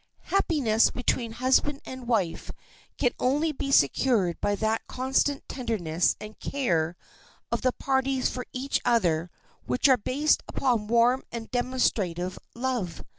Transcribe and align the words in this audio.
Happiness 0.33 0.89
between 0.89 1.31
husband 1.33 1.79
and 1.85 2.07
wife 2.07 2.51
can 2.97 3.11
only 3.19 3.51
be 3.51 3.71
secured 3.71 4.41
by 4.41 4.55
that 4.55 4.81
constant 4.87 5.47
tenderness 5.47 6.15
and 6.19 6.39
care 6.39 6.97
of 7.51 7.61
the 7.61 7.71
parties 7.73 8.27
for 8.27 8.47
each 8.51 8.81
other 8.83 9.29
which 9.67 9.87
are 9.87 9.97
based 9.97 10.41
upon 10.47 10.87
warm 10.87 11.21
and 11.31 11.51
demonstrative 11.51 12.39
love. 12.55 13.03